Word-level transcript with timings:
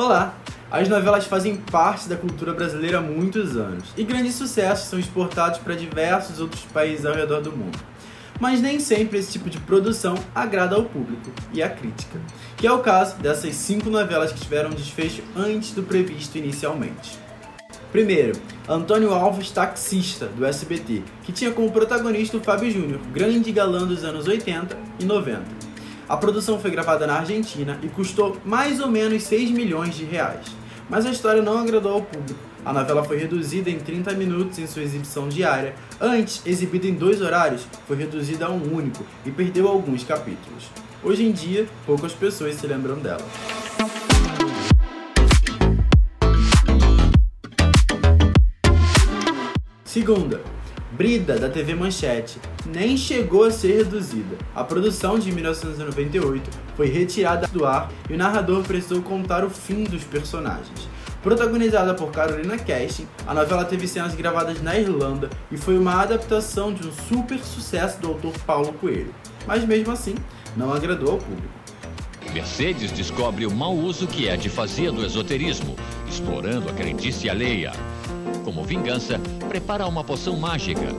Olá! 0.00 0.34
As 0.70 0.88
novelas 0.88 1.26
fazem 1.26 1.56
parte 1.56 2.08
da 2.08 2.16
cultura 2.16 2.54
brasileira 2.54 2.96
há 2.96 3.00
muitos 3.02 3.54
anos 3.54 3.90
e 3.98 4.02
grandes 4.02 4.34
sucessos 4.34 4.88
são 4.88 4.98
exportados 4.98 5.58
para 5.58 5.74
diversos 5.74 6.40
outros 6.40 6.62
países 6.72 7.04
ao 7.04 7.14
redor 7.14 7.42
do 7.42 7.52
mundo. 7.52 7.78
Mas 8.40 8.62
nem 8.62 8.80
sempre 8.80 9.18
esse 9.18 9.32
tipo 9.32 9.50
de 9.50 9.60
produção 9.60 10.14
agrada 10.34 10.74
ao 10.74 10.84
público 10.84 11.30
e 11.52 11.62
à 11.62 11.68
crítica, 11.68 12.18
que 12.56 12.66
é 12.66 12.72
o 12.72 12.78
caso 12.78 13.16
dessas 13.16 13.54
cinco 13.56 13.90
novelas 13.90 14.32
que 14.32 14.40
tiveram 14.40 14.70
desfecho 14.70 15.22
antes 15.36 15.72
do 15.72 15.82
previsto 15.82 16.38
inicialmente. 16.38 17.18
Primeiro, 17.92 18.40
Antônio 18.66 19.12
Alves 19.12 19.50
Taxista, 19.50 20.28
do 20.28 20.46
SBT, 20.46 21.02
que 21.24 21.32
tinha 21.32 21.52
como 21.52 21.70
protagonista 21.70 22.38
o 22.38 22.40
Fábio 22.40 22.70
Júnior, 22.70 23.00
grande 23.12 23.52
galã 23.52 23.86
dos 23.86 24.02
anos 24.02 24.26
80 24.26 24.78
e 24.98 25.04
90. 25.04 25.69
A 26.10 26.16
produção 26.16 26.58
foi 26.58 26.72
gravada 26.72 27.06
na 27.06 27.20
Argentina 27.20 27.78
e 27.84 27.88
custou 27.88 28.36
mais 28.44 28.80
ou 28.80 28.88
menos 28.90 29.22
6 29.22 29.52
milhões 29.52 29.94
de 29.94 30.04
reais. 30.04 30.44
Mas 30.88 31.06
a 31.06 31.10
história 31.10 31.40
não 31.40 31.56
agradou 31.56 31.92
ao 31.92 32.02
público. 32.02 32.40
A 32.64 32.72
novela 32.72 33.04
foi 33.04 33.16
reduzida 33.16 33.70
em 33.70 33.78
30 33.78 34.14
minutos 34.14 34.58
em 34.58 34.66
sua 34.66 34.82
exibição 34.82 35.28
diária. 35.28 35.72
Antes, 36.00 36.42
exibida 36.44 36.88
em 36.88 36.94
dois 36.94 37.22
horários, 37.22 37.64
foi 37.86 37.96
reduzida 37.96 38.46
a 38.46 38.50
um 38.50 38.74
único 38.74 39.06
e 39.24 39.30
perdeu 39.30 39.68
alguns 39.68 40.02
capítulos. 40.02 40.68
Hoje 41.00 41.24
em 41.24 41.30
dia, 41.30 41.68
poucas 41.86 42.12
pessoas 42.12 42.56
se 42.56 42.66
lembram 42.66 42.96
dela. 42.96 43.24
Segunda, 49.84 50.40
Brida, 50.92 51.38
da 51.38 51.48
TV 51.48 51.74
Manchete, 51.74 52.38
nem 52.66 52.96
chegou 52.96 53.44
a 53.44 53.50
ser 53.50 53.78
reduzida. 53.78 54.36
A 54.54 54.64
produção 54.64 55.18
de 55.18 55.30
1998 55.30 56.50
foi 56.76 56.88
retirada 56.88 57.46
do 57.46 57.64
ar 57.64 57.90
e 58.08 58.14
o 58.14 58.16
narrador 58.16 58.62
precisou 58.64 59.00
contar 59.00 59.44
o 59.44 59.50
fim 59.50 59.84
dos 59.84 60.02
personagens. 60.02 60.88
Protagonizada 61.22 61.94
por 61.94 62.10
Carolina 62.10 62.58
Casting, 62.58 63.06
a 63.26 63.34
novela 63.34 63.64
teve 63.64 63.86
cenas 63.86 64.14
gravadas 64.14 64.60
na 64.62 64.78
Irlanda 64.78 65.30
e 65.52 65.56
foi 65.56 65.78
uma 65.78 66.00
adaptação 66.00 66.72
de 66.72 66.88
um 66.88 66.92
super 66.92 67.38
sucesso 67.38 68.00
do 68.00 68.08
autor 68.08 68.32
Paulo 68.46 68.72
Coelho. 68.72 69.14
Mas 69.46 69.64
mesmo 69.64 69.92
assim, 69.92 70.14
não 70.56 70.72
agradou 70.72 71.12
ao 71.12 71.18
público. 71.18 71.60
Mercedes 72.32 72.90
descobre 72.92 73.44
o 73.44 73.50
mau 73.50 73.74
uso 73.74 74.06
que 74.06 74.28
é 74.28 74.36
de 74.36 74.48
fazer 74.48 74.90
do 74.92 75.04
esoterismo, 75.04 75.76
explorando 76.08 76.68
a 76.68 76.72
crendice 76.72 77.28
alheia. 77.28 77.72
Como 78.44 78.64
vingança, 78.64 79.20
prepara 79.48 79.86
uma 79.86 80.02
poção 80.02 80.36
mágica. 80.36 80.94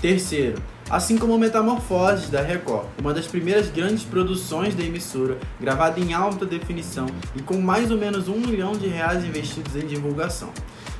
Terceiro, 0.00 0.62
assim 0.88 1.16
como 1.16 1.38
Metamorfoses 1.38 2.30
da 2.30 2.40
Record, 2.40 2.86
uma 3.00 3.12
das 3.12 3.26
primeiras 3.26 3.68
grandes 3.70 4.04
produções 4.04 4.74
da 4.74 4.84
emissora, 4.84 5.38
gravada 5.60 5.98
em 5.98 6.12
alta 6.12 6.44
definição 6.44 7.06
e 7.34 7.42
com 7.42 7.58
mais 7.60 7.90
ou 7.90 7.96
menos 7.96 8.28
um 8.28 8.36
milhão 8.36 8.72
de 8.72 8.86
reais 8.86 9.24
investidos 9.24 9.74
em 9.76 9.86
divulgação. 9.86 10.50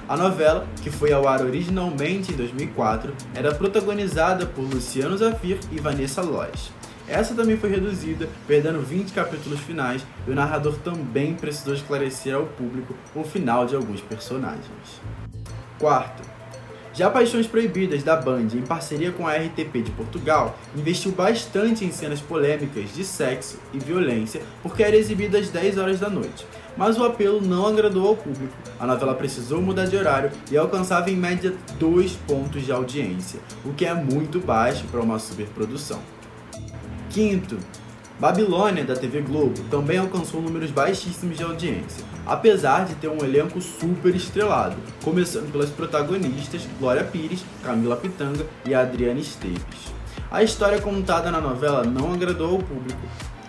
A 0.09 0.17
novela, 0.17 0.67
que 0.83 0.91
foi 0.91 1.13
ao 1.13 1.29
ar 1.29 1.43
originalmente 1.43 2.33
em 2.33 2.37
2004, 2.37 3.15
era 3.35 3.55
protagonizada 3.55 4.47
por 4.47 4.63
Luciano 4.63 5.19
Zafir 5.19 5.61
e 5.71 5.79
Vanessa 5.79 6.23
Lois. 6.23 6.73
Essa 7.07 7.35
também 7.35 7.57
foi 7.57 7.71
reduzida, 7.71 8.29
perdendo 8.47 8.81
20 8.81 9.13
capítulos 9.13 9.61
finais, 9.61 10.05
e 10.27 10.31
o 10.31 10.35
narrador 10.35 10.77
também 10.79 11.35
precisou 11.35 11.75
esclarecer 11.75 12.35
ao 12.35 12.47
público 12.47 12.95
o 13.15 13.23
final 13.23 13.65
de 13.65 13.77
alguns 13.77 14.01
personagens. 14.01 15.01
Quarto, 15.79 16.23
já 16.99 17.09
Paixões 17.09 17.47
Proibidas 17.47 18.03
da 18.03 18.17
Band, 18.17 18.49
em 18.55 18.63
parceria 18.63 19.13
com 19.13 19.25
a 19.25 19.37
RTP 19.37 19.85
de 19.85 19.93
Portugal, 19.93 20.59
investiu 20.77 21.13
bastante 21.13 21.85
em 21.85 21.93
cenas 21.93 22.21
polêmicas 22.21 22.93
de 22.93 23.05
sexo 23.05 23.57
e 23.73 23.79
violência, 23.79 24.43
porque 24.65 24.83
era 24.83 24.97
exibida 24.97 25.39
às 25.39 25.49
10 25.49 25.79
horas 25.79 26.01
da 26.01 26.11
noite. 26.11 26.45
Mas 26.77 26.99
o 26.99 27.05
apelo 27.05 27.41
não 27.41 27.69
agradou 27.69 28.09
ao 28.09 28.17
público. 28.17 28.53
A 28.81 28.87
novela 28.87 29.15
precisou 29.15 29.63
mudar 29.63 29.87
de 29.87 29.97
horário 29.97 30.33
e 30.51 30.57
alcançava 30.57 31.09
em 31.09 31.17
média 31.17 31.55
2 31.79 32.13
pontos 32.27 32.65
de 32.65 32.73
audiência, 32.73 33.39
o 33.65 33.73
que 33.73 33.87
é 33.87 33.95
muito 33.95 34.41
baixo 34.41 34.85
para 34.91 35.01
uma 35.01 35.21
superprodução. 35.21 36.01
Quinto, 37.11 37.59
Babilônia, 38.19 38.85
da 38.85 38.97
TV 38.97 39.21
Globo, 39.21 39.55
também 39.71 39.97
alcançou 39.97 40.43
números 40.43 40.73
baixíssimos 40.73 41.37
de 41.37 41.45
audiência, 41.45 42.05
apesar 42.27 42.85
de 42.85 42.97
ter 42.97 43.07
um 43.07 43.25
elenco 43.25 43.61
super 43.61 44.13
estrelado, 44.13 44.75
começando 45.05 45.53
pelas 45.53 45.71
protagonistas 45.71 46.67
Glória 46.81 47.05
Pires, 47.05 47.45
Camila 47.63 47.97
Pitanga 47.97 48.45
e 48.65 48.75
Adriana 48.75 49.21
Esteves. 49.21 49.93
A 50.33 50.43
história 50.43 50.81
contada 50.81 51.31
na 51.31 51.41
novela 51.41 51.85
não 51.85 52.13
agradou 52.13 52.57
ao 52.57 52.59
público. 52.59 53.01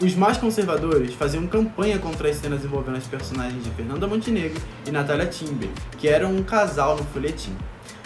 Os 0.02 0.14
mais 0.14 0.38
conservadores 0.38 1.16
faziam 1.16 1.48
campanha 1.48 1.98
contra 1.98 2.30
as 2.30 2.36
cenas 2.36 2.64
envolvendo 2.64 2.98
as 2.98 3.08
personagens 3.08 3.64
de 3.64 3.72
Fernanda 3.72 4.08
Montenegro 4.08 4.62
e 4.88 4.92
Natália 4.92 5.26
Timber, 5.26 5.70
que 5.98 6.08
eram 6.08 6.32
um 6.32 6.44
casal 6.44 6.96
no 6.96 7.04
folhetim. 7.06 7.56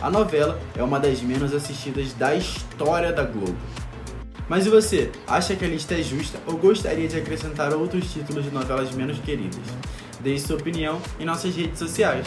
A 0.01 0.09
novela 0.09 0.57
é 0.75 0.81
uma 0.81 0.99
das 0.99 1.21
menos 1.21 1.53
assistidas 1.53 2.13
da 2.13 2.33
história 2.33 3.11
da 3.11 3.23
Globo. 3.23 3.57
Mas 4.49 4.65
e 4.65 4.69
você? 4.69 5.09
Acha 5.25 5.55
que 5.55 5.63
a 5.63 5.67
lista 5.67 5.95
é 5.95 6.01
justa 6.01 6.37
ou 6.45 6.57
gostaria 6.57 7.07
de 7.07 7.17
acrescentar 7.17 7.73
outros 7.73 8.11
títulos 8.11 8.43
de 8.43 8.51
novelas 8.51 8.91
menos 8.91 9.17
queridas? 9.19 9.61
Deixe 10.19 10.47
sua 10.47 10.57
opinião 10.57 11.01
em 11.19 11.25
nossas 11.25 11.55
redes 11.55 11.79
sociais. 11.79 12.25